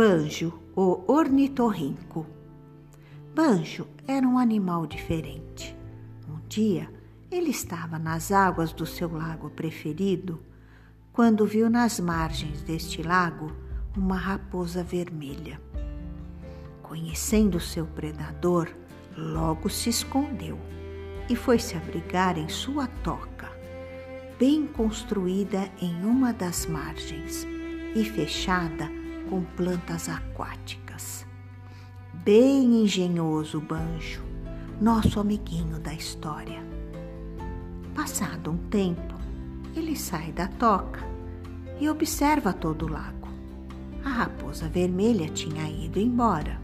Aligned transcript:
Banjo, 0.00 0.52
o 0.76 1.02
ornitorrinco. 1.12 2.24
Banjo 3.34 3.84
era 4.06 4.24
um 4.24 4.38
animal 4.38 4.86
diferente. 4.86 5.76
Um 6.28 6.38
dia, 6.48 6.88
ele 7.32 7.50
estava 7.50 7.98
nas 7.98 8.30
águas 8.30 8.72
do 8.72 8.86
seu 8.86 9.12
lago 9.12 9.50
preferido 9.50 10.40
quando 11.12 11.44
viu 11.44 11.68
nas 11.68 11.98
margens 11.98 12.62
deste 12.62 13.02
lago 13.02 13.50
uma 13.96 14.16
raposa 14.16 14.84
vermelha. 14.84 15.60
Conhecendo 16.80 17.58
seu 17.58 17.84
predador, 17.84 18.68
logo 19.16 19.68
se 19.68 19.90
escondeu 19.90 20.60
e 21.28 21.34
foi 21.34 21.58
se 21.58 21.76
abrigar 21.76 22.38
em 22.38 22.48
sua 22.48 22.86
toca, 23.02 23.50
bem 24.38 24.64
construída 24.64 25.68
em 25.82 26.04
uma 26.04 26.32
das 26.32 26.66
margens 26.66 27.44
e 27.96 28.04
fechada 28.04 28.88
com 29.28 29.42
plantas 29.42 30.08
aquáticas. 30.08 31.26
Bem 32.12 32.82
engenhoso 32.82 33.60
Banjo, 33.60 34.22
nosso 34.80 35.20
amiguinho 35.20 35.78
da 35.78 35.92
história. 35.92 36.62
Passado 37.94 38.50
um 38.50 38.56
tempo, 38.68 39.14
ele 39.74 39.96
sai 39.96 40.32
da 40.32 40.48
toca 40.48 41.00
e 41.80 41.88
observa 41.88 42.52
todo 42.52 42.86
o 42.86 42.90
lago. 42.90 43.28
A 44.04 44.08
raposa 44.08 44.68
vermelha 44.68 45.28
tinha 45.28 45.68
ido 45.68 45.98
embora. 46.00 46.60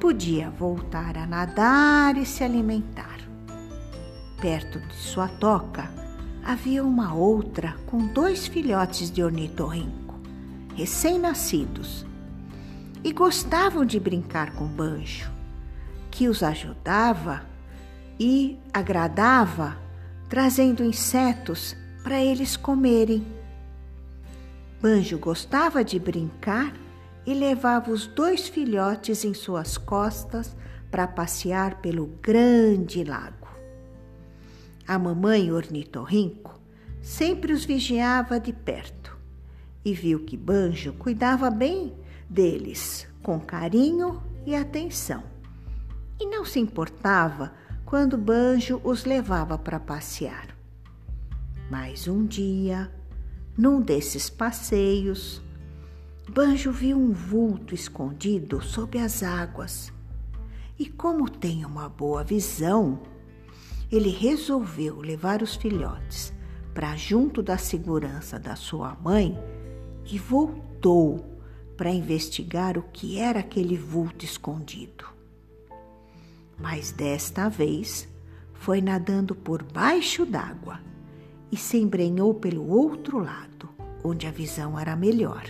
Podia 0.00 0.50
voltar 0.50 1.16
a 1.16 1.26
nadar 1.26 2.16
e 2.16 2.26
se 2.26 2.42
alimentar. 2.44 3.18
Perto 4.40 4.78
de 4.80 4.94
sua 4.94 5.28
toca 5.28 5.90
havia 6.44 6.84
uma 6.84 7.14
outra 7.14 7.76
com 7.86 8.06
dois 8.06 8.46
filhotes 8.46 9.10
de 9.10 9.22
ornitorrinco, 9.22 10.03
recém-nascidos, 10.74 12.04
e 13.02 13.12
gostavam 13.12 13.84
de 13.84 14.00
brincar 14.00 14.54
com 14.54 14.66
Banjo, 14.66 15.30
que 16.10 16.26
os 16.28 16.42
ajudava 16.42 17.42
e 18.18 18.58
agradava, 18.72 19.76
trazendo 20.28 20.82
insetos 20.82 21.76
para 22.02 22.20
eles 22.20 22.56
comerem. 22.56 23.24
Banjo 24.80 25.18
gostava 25.18 25.84
de 25.84 25.98
brincar 25.98 26.72
e 27.26 27.34
levava 27.34 27.90
os 27.90 28.06
dois 28.06 28.48
filhotes 28.48 29.24
em 29.24 29.34
suas 29.34 29.76
costas 29.76 30.56
para 30.90 31.06
passear 31.06 31.80
pelo 31.80 32.06
grande 32.22 33.04
lago. 33.04 33.48
A 34.86 34.98
mamãe 34.98 35.50
ornitorrinco 35.52 36.58
sempre 37.02 37.52
os 37.52 37.64
vigiava 37.64 38.38
de 38.38 38.52
perto 38.52 39.03
e 39.84 39.92
viu 39.92 40.20
que 40.20 40.36
Banjo 40.36 40.92
cuidava 40.94 41.50
bem 41.50 41.94
deles 42.28 43.06
com 43.22 43.38
carinho 43.38 44.22
e 44.46 44.54
atenção. 44.54 45.22
E 46.18 46.26
não 46.26 46.44
se 46.44 46.58
importava 46.58 47.52
quando 47.84 48.16
Banjo 48.16 48.80
os 48.82 49.04
levava 49.04 49.58
para 49.58 49.78
passear. 49.78 50.56
Mas 51.70 52.08
um 52.08 52.24
dia, 52.24 52.90
num 53.56 53.80
desses 53.80 54.30
passeios, 54.30 55.42
Banjo 56.28 56.72
viu 56.72 56.96
um 56.96 57.12
vulto 57.12 57.74
escondido 57.74 58.62
sob 58.62 58.98
as 58.98 59.22
águas. 59.22 59.92
E 60.78 60.86
como 60.86 61.28
tem 61.28 61.64
uma 61.64 61.88
boa 61.88 62.24
visão, 62.24 63.00
ele 63.90 64.10
resolveu 64.10 65.00
levar 65.00 65.42
os 65.42 65.54
filhotes 65.54 66.32
para 66.72 66.96
junto 66.96 67.42
da 67.42 67.56
segurança 67.56 68.38
da 68.38 68.56
sua 68.56 68.96
mãe 69.00 69.38
e 70.10 70.18
voltou 70.18 71.34
para 71.76 71.90
investigar 71.90 72.78
o 72.78 72.82
que 72.82 73.18
era 73.18 73.40
aquele 73.40 73.76
vulto 73.76 74.24
escondido. 74.24 75.04
Mas 76.58 76.92
desta 76.92 77.48
vez 77.48 78.08
foi 78.52 78.80
nadando 78.80 79.34
por 79.34 79.62
baixo 79.62 80.24
d'água 80.24 80.80
e 81.50 81.56
se 81.56 81.76
embrenhou 81.76 82.34
pelo 82.34 82.68
outro 82.68 83.18
lado, 83.18 83.68
onde 84.04 84.26
a 84.26 84.30
visão 84.30 84.78
era 84.78 84.94
melhor. 84.94 85.44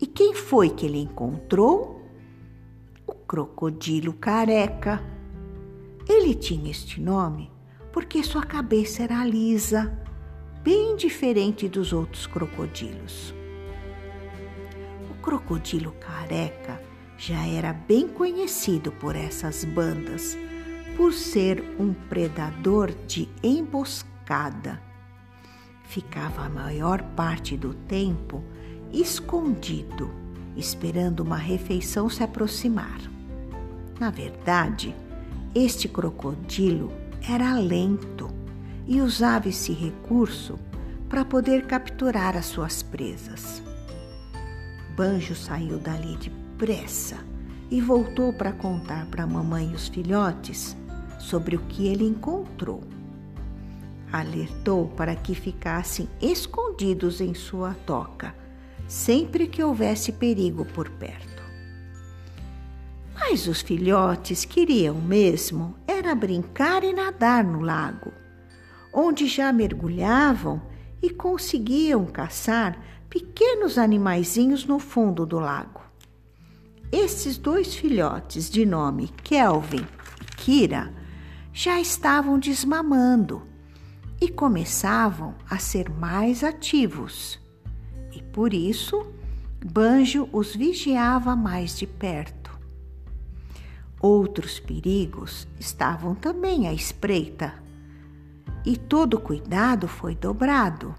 E 0.00 0.06
quem 0.06 0.34
foi 0.34 0.70
que 0.70 0.86
ele 0.86 0.98
encontrou? 0.98 2.02
O 3.06 3.12
crocodilo 3.12 4.12
careca. 4.12 5.02
Ele 6.08 6.34
tinha 6.34 6.70
este 6.70 7.00
nome 7.00 7.50
porque 7.92 8.22
sua 8.22 8.42
cabeça 8.42 9.02
era 9.02 9.24
lisa, 9.24 9.92
bem 10.62 10.94
diferente 10.94 11.68
dos 11.68 11.92
outros 11.92 12.26
crocodilos 12.26 13.37
crocodilo 15.28 15.92
careca 16.00 16.80
já 17.18 17.46
era 17.46 17.74
bem 17.74 18.08
conhecido 18.08 18.90
por 18.90 19.14
essas 19.14 19.62
bandas 19.62 20.38
por 20.96 21.12
ser 21.12 21.62
um 21.78 21.92
predador 21.92 22.94
de 23.06 23.28
emboscada. 23.42 24.80
Ficava 25.84 26.46
a 26.46 26.48
maior 26.48 27.02
parte 27.14 27.58
do 27.58 27.74
tempo 27.74 28.42
escondido, 28.90 30.10
esperando 30.56 31.20
uma 31.20 31.36
refeição 31.36 32.08
se 32.08 32.22
aproximar. 32.22 32.98
Na 34.00 34.08
verdade, 34.08 34.96
este 35.54 35.88
crocodilo 35.88 36.90
era 37.28 37.52
lento 37.52 38.30
e 38.86 39.02
usava 39.02 39.50
esse 39.50 39.74
recurso 39.74 40.58
para 41.06 41.22
poder 41.22 41.66
capturar 41.66 42.34
as 42.34 42.46
suas 42.46 42.82
presas. 42.82 43.67
Banjo 44.98 45.36
saiu 45.36 45.78
dali 45.78 46.16
depressa 46.16 47.18
e 47.70 47.80
voltou 47.80 48.32
para 48.32 48.50
contar 48.50 49.06
para 49.06 49.22
a 49.22 49.26
mamãe 49.28 49.70
e 49.70 49.74
os 49.76 49.86
filhotes 49.86 50.76
sobre 51.20 51.54
o 51.54 51.60
que 51.66 51.86
ele 51.86 52.04
encontrou. 52.04 52.82
Alertou 54.12 54.88
para 54.88 55.14
que 55.14 55.36
ficassem 55.36 56.08
escondidos 56.20 57.20
em 57.20 57.32
sua 57.32 57.74
toca, 57.86 58.34
sempre 58.88 59.46
que 59.46 59.62
houvesse 59.62 60.10
perigo 60.10 60.64
por 60.64 60.90
perto. 60.90 61.44
Mas 63.14 63.46
os 63.46 63.62
filhotes 63.62 64.44
queriam 64.44 64.96
mesmo 64.96 65.76
era 65.86 66.12
brincar 66.12 66.82
e 66.82 66.92
nadar 66.92 67.44
no 67.44 67.60
lago, 67.60 68.12
onde 68.92 69.28
já 69.28 69.52
mergulhavam 69.52 70.60
e 71.00 71.08
conseguiam 71.08 72.04
caçar 72.04 72.97
pequenos 73.08 73.78
animaizinhos 73.78 74.66
no 74.66 74.78
fundo 74.78 75.24
do 75.24 75.38
lago. 75.38 75.80
Esses 76.92 77.36
dois 77.38 77.74
filhotes, 77.74 78.50
de 78.50 78.64
nome 78.64 79.08
Kelvin 79.22 79.86
e 80.20 80.36
Kira, 80.36 80.92
já 81.52 81.80
estavam 81.80 82.38
desmamando 82.38 83.42
e 84.20 84.28
começavam 84.28 85.34
a 85.48 85.58
ser 85.58 85.90
mais 85.90 86.44
ativos. 86.44 87.40
E 88.12 88.22
por 88.22 88.52
isso, 88.52 89.06
Banjo 89.64 90.28
os 90.32 90.54
vigiava 90.54 91.34
mais 91.34 91.76
de 91.76 91.86
perto. 91.86 92.56
Outros 94.00 94.60
perigos 94.60 95.48
estavam 95.58 96.14
também 96.14 96.68
à 96.68 96.72
espreita, 96.72 97.54
e 98.64 98.76
todo 98.76 99.18
cuidado 99.18 99.88
foi 99.88 100.14
dobrado 100.14 100.94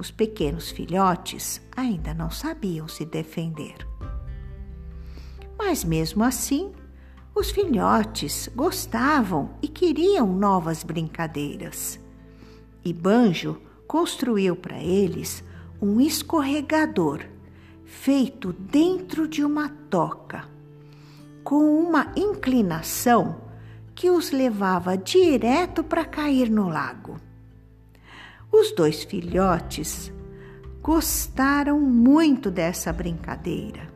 os 0.00 0.10
pequenos 0.10 0.70
filhotes 0.70 1.60
ainda 1.76 2.14
não 2.14 2.30
sabiam 2.30 2.88
se 2.88 3.04
defender. 3.04 3.86
Mas 5.58 5.84
mesmo 5.84 6.24
assim, 6.24 6.72
os 7.34 7.50
filhotes 7.50 8.48
gostavam 8.56 9.50
e 9.60 9.68
queriam 9.68 10.26
novas 10.26 10.82
brincadeiras. 10.82 12.00
E 12.82 12.94
Banjo 12.94 13.60
construiu 13.86 14.56
para 14.56 14.82
eles 14.82 15.44
um 15.82 16.00
escorregador 16.00 17.20
feito 17.84 18.54
dentro 18.54 19.28
de 19.28 19.44
uma 19.44 19.68
toca, 19.68 20.48
com 21.44 21.78
uma 21.78 22.10
inclinação 22.16 23.42
que 23.94 24.08
os 24.08 24.30
levava 24.30 24.96
direto 24.96 25.84
para 25.84 26.06
cair 26.06 26.48
no 26.48 26.70
lago. 26.70 27.20
Os 28.52 28.72
dois 28.72 29.04
filhotes 29.04 30.12
gostaram 30.82 31.80
muito 31.80 32.50
dessa 32.50 32.92
brincadeira 32.92 33.88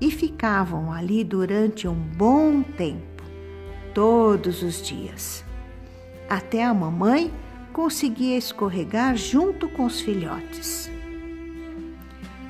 e 0.00 0.10
ficavam 0.10 0.92
ali 0.92 1.22
durante 1.22 1.86
um 1.86 1.94
bom 1.94 2.62
tempo, 2.62 3.22
todos 3.94 4.62
os 4.62 4.82
dias. 4.82 5.44
Até 6.28 6.64
a 6.64 6.74
mamãe 6.74 7.32
conseguia 7.72 8.36
escorregar 8.36 9.16
junto 9.16 9.68
com 9.68 9.84
os 9.84 10.00
filhotes. 10.00 10.90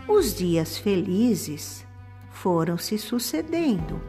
Os 0.08 0.34
dias 0.34 0.78
felizes 0.78 1.84
foram 2.30 2.78
se 2.78 2.96
sucedendo 2.96 4.00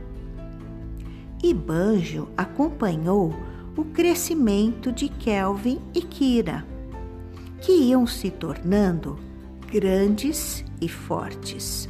e 1.44 1.54
Banjo 1.54 2.30
acompanhou 2.38 3.36
o 3.76 3.84
crescimento 3.84 4.92
de 4.92 5.10
Kelvin 5.10 5.82
e 5.94 6.02
Kira 6.02 6.77
que 7.62 7.72
iam 7.72 8.06
se 8.06 8.30
tornando 8.30 9.20
grandes 9.72 10.64
e 10.80 10.88
fortes. 10.88 11.90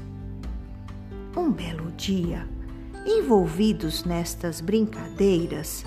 Um 1.36 1.52
belo 1.52 1.92
dia, 1.92 2.48
envolvidos 3.06 4.04
nestas 4.04 4.60
brincadeiras, 4.60 5.86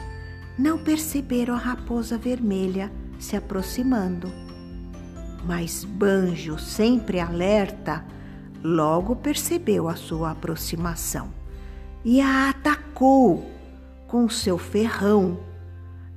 não 0.58 0.78
perceberam 0.78 1.54
a 1.54 1.58
raposa 1.58 2.16
vermelha 2.16 2.92
se 3.18 3.36
aproximando. 3.36 4.30
Mas 5.44 5.84
Banjo, 5.84 6.58
sempre 6.58 7.18
alerta, 7.18 8.04
logo 8.62 9.16
percebeu 9.16 9.88
a 9.88 9.96
sua 9.96 10.32
aproximação 10.32 11.32
e 12.04 12.20
a 12.20 12.50
atacou 12.50 13.50
com 14.06 14.28
seu 14.28 14.58
ferrão 14.58 15.40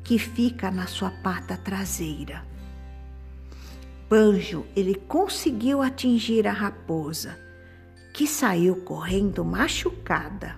que 0.04 0.20
fica 0.20 0.70
na 0.70 0.88
sua 0.88 1.10
pata 1.10 1.58
traseira. 1.58 2.53
Banjo, 4.16 4.64
ele 4.76 4.94
conseguiu 4.94 5.82
atingir 5.82 6.48
a 6.48 6.52
raposa, 6.52 7.36
que 8.14 8.28
saiu 8.28 8.76
correndo 8.84 9.44
machucada. 9.44 10.56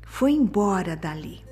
Foi 0.00 0.32
embora 0.32 0.96
dali. 0.96 1.44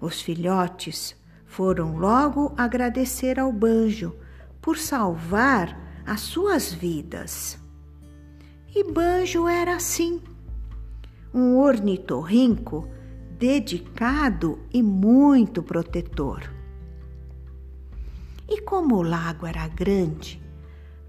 Os 0.00 0.22
filhotes 0.22 1.14
foram 1.44 1.98
logo 1.98 2.54
agradecer 2.56 3.38
ao 3.38 3.52
Banjo 3.52 4.16
por 4.62 4.78
salvar 4.78 5.78
as 6.06 6.20
suas 6.20 6.72
vidas. 6.72 7.58
E 8.74 8.90
Banjo 8.90 9.46
era 9.46 9.76
assim, 9.76 10.22
um 11.34 11.58
ornitorrinco 11.58 12.88
dedicado 13.38 14.60
e 14.72 14.82
muito 14.82 15.62
protetor. 15.62 16.61
E 18.54 18.60
como 18.60 18.96
o 18.96 19.02
lago 19.02 19.46
era 19.46 19.66
grande, 19.66 20.38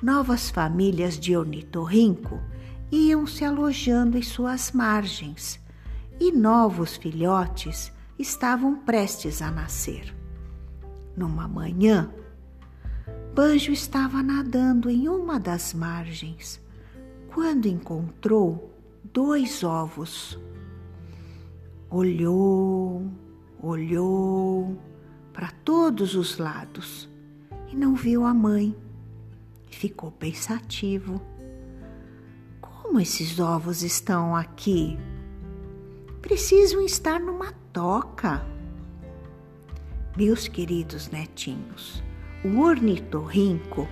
novas 0.02 0.50
famílias 0.50 1.20
de 1.20 1.36
ornitorrinco 1.36 2.42
iam 2.90 3.28
se 3.28 3.44
alojando 3.44 4.18
em 4.18 4.22
suas 4.22 4.72
margens 4.72 5.60
e 6.22 6.32
novos 6.32 6.96
filhotes 6.96 7.92
estavam 8.18 8.78
prestes 8.78 9.42
a 9.42 9.52
nascer. 9.52 10.16
Numa 11.18 11.46
manhã, 11.46 12.10
Banjo 13.36 13.74
estava 13.74 14.24
nadando 14.24 14.90
em 14.90 15.10
uma 15.10 15.38
das 15.38 15.74
margens 15.74 16.62
quando 17.34 17.66
encontrou 17.66 18.74
dois 19.04 19.66
ovos. 19.66 20.40
Olhou, 21.90 23.12
olhou 23.62 24.80
para 25.34 25.52
todos 25.66 26.16
os 26.16 26.38
lados 26.38 27.12
e 27.74 27.76
não 27.76 27.96
viu 27.96 28.24
a 28.24 28.34
mãe. 28.36 28.76
Ficou 29.66 30.12
pensativo. 30.12 31.20
Como 32.62 33.00
esses 33.00 33.40
ovos 33.40 33.82
estão 33.82 34.36
aqui? 34.36 34.96
Precisam 36.22 36.86
estar 36.86 37.20
numa 37.20 37.52
toca. 37.74 38.46
Meus 40.16 40.48
queridos 40.48 41.10
netinhos, 41.10 42.04
o 42.46 42.60
ornitorrinco 42.60 43.88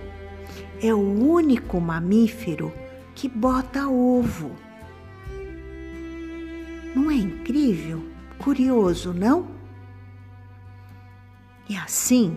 é 0.80 0.94
o 0.94 0.98
único 0.98 1.80
mamífero 1.80 2.72
que 3.16 3.28
bota 3.28 3.88
ovo. 3.88 4.52
Não 6.94 7.10
é 7.10 7.14
incrível? 7.14 8.00
Curioso, 8.38 9.12
não? 9.12 9.48
E 11.68 11.76
assim, 11.76 12.36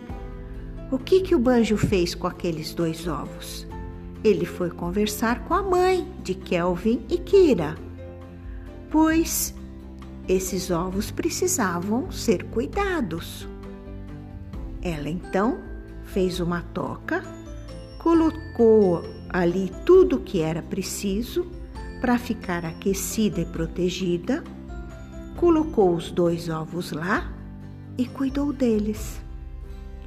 o 0.92 1.00
que, 1.00 1.22
que 1.22 1.34
o 1.34 1.40
banjo 1.40 1.78
fez 1.78 2.14
com 2.14 2.28
aqueles 2.28 2.74
dois 2.74 3.08
ovos? 3.08 3.66
Ele 4.24 4.46
foi 4.46 4.70
conversar 4.70 5.44
com 5.46 5.54
a 5.54 5.64
mãe 5.64 6.08
de 6.24 6.36
Kelvin 6.36 7.02
e 7.10 7.18
Kira, 7.18 7.76
pois 8.90 9.56
esses 10.28 10.72
ovos 10.72 11.12
precisavam 11.12 12.12
ser 12.12 12.44
cuidados. 12.46 13.48
Ela 14.82 15.10
então 15.10 15.60
fez 16.06 16.40
uma 16.40 16.62
toca, 16.62 17.24
colocou 18.00 19.04
ali 19.30 19.72
tudo 19.86 20.18
o 20.18 20.22
que 20.22 20.42
era 20.42 20.62
preciso 20.62 21.46
para 22.00 22.18
ficar 22.20 22.64
aquecida 22.64 23.42
e 23.42 23.46
protegida, 23.46 24.44
colocou 25.36 25.96
os 25.96 26.12
dois 26.12 26.50
ovos 26.50 26.92
lá 26.92 27.34
e 27.98 28.06
cuidou 28.06 28.54
deles. 28.54 29.25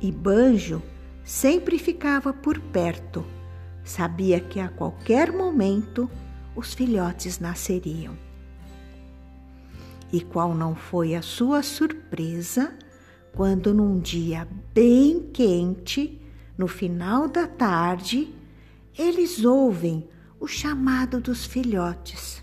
E 0.00 0.12
Banjo 0.12 0.82
sempre 1.24 1.78
ficava 1.78 2.32
por 2.32 2.58
perto, 2.58 3.24
sabia 3.84 4.40
que 4.40 4.60
a 4.60 4.68
qualquer 4.68 5.32
momento 5.32 6.08
os 6.54 6.74
filhotes 6.74 7.38
nasceriam. 7.38 8.16
E 10.12 10.20
qual 10.20 10.54
não 10.54 10.74
foi 10.74 11.14
a 11.14 11.22
sua 11.22 11.62
surpresa 11.62 12.72
quando, 13.32 13.74
num 13.74 13.98
dia 14.00 14.48
bem 14.72 15.28
quente, 15.32 16.20
no 16.56 16.66
final 16.66 17.28
da 17.28 17.46
tarde, 17.46 18.34
eles 18.98 19.44
ouvem 19.44 20.08
o 20.40 20.46
chamado 20.46 21.20
dos 21.20 21.44
filhotes. 21.44 22.42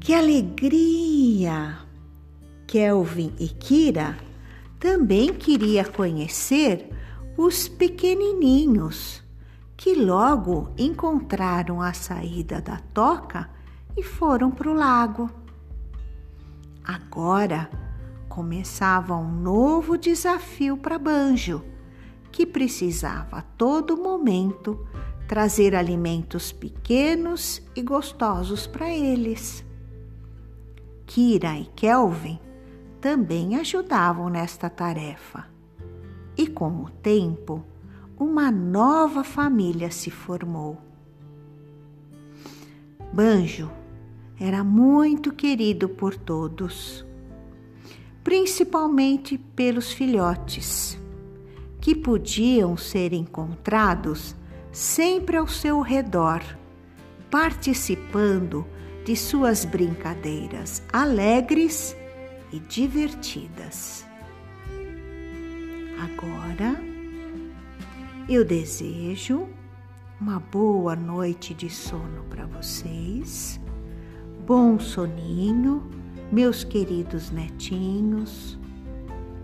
Que 0.00 0.14
alegria! 0.14 1.78
Kelvin 2.66 3.32
e 3.38 3.48
Kira 3.48 4.16
também 4.80 5.34
queria 5.34 5.84
conhecer 5.84 6.88
os 7.36 7.68
pequenininhos, 7.68 9.22
que 9.76 9.94
logo 9.94 10.72
encontraram 10.78 11.82
a 11.82 11.92
saída 11.92 12.62
da 12.62 12.78
toca 12.94 13.50
e 13.94 14.02
foram 14.02 14.50
para 14.50 14.70
o 14.70 14.74
lago. 14.74 15.30
Agora 16.82 17.70
começava 18.26 19.14
um 19.14 19.30
novo 19.30 19.98
desafio 19.98 20.78
para 20.78 20.98
Banjo 20.98 21.62
que 22.32 22.46
precisava 22.46 23.38
a 23.38 23.42
todo 23.42 23.98
momento 23.98 24.86
trazer 25.28 25.74
alimentos 25.74 26.52
pequenos 26.52 27.60
e 27.76 27.82
gostosos 27.82 28.66
para 28.66 28.88
eles. 28.88 29.64
Kira 31.06 31.58
e 31.58 31.66
Kelvin 31.66 32.49
também 33.00 33.56
ajudavam 33.56 34.28
nesta 34.28 34.68
tarefa. 34.68 35.46
E 36.36 36.46
com 36.46 36.82
o 36.82 36.90
tempo, 36.90 37.64
uma 38.18 38.50
nova 38.50 39.24
família 39.24 39.90
se 39.90 40.10
formou. 40.10 40.78
Banjo 43.12 43.70
era 44.38 44.62
muito 44.62 45.32
querido 45.32 45.88
por 45.88 46.16
todos, 46.16 47.04
principalmente 48.22 49.36
pelos 49.36 49.92
filhotes 49.92 50.98
que 51.80 51.94
podiam 51.94 52.76
ser 52.76 53.12
encontrados 53.12 54.36
sempre 54.70 55.36
ao 55.36 55.48
seu 55.48 55.80
redor, 55.80 56.42
participando 57.30 58.66
de 59.04 59.16
suas 59.16 59.64
brincadeiras 59.64 60.82
alegres 60.92 61.96
e 62.52 62.58
divertidas. 62.60 64.06
Agora 65.98 66.80
eu 68.28 68.44
desejo 68.44 69.48
uma 70.20 70.38
boa 70.38 70.94
noite 70.94 71.54
de 71.54 71.68
sono 71.70 72.24
para 72.28 72.46
vocês, 72.46 73.60
bom 74.46 74.78
soninho, 74.78 75.88
meus 76.30 76.64
queridos 76.64 77.30
netinhos, 77.30 78.58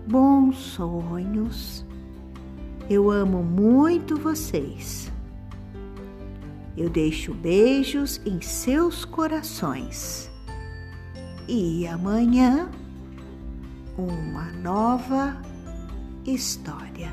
bons 0.07 0.57
sonhos 0.57 1.87
eu 2.89 3.11
amo 3.11 3.43
muito 3.43 4.15
vocês. 4.15 5.11
Eu 6.77 6.89
deixo 6.89 7.33
beijos 7.33 8.21
em 8.25 8.39
seus 8.39 9.03
corações. 9.03 10.31
E 11.49 11.85
amanhã, 11.85 12.69
uma 13.97 14.51
nova 14.51 15.41
história. 16.25 17.11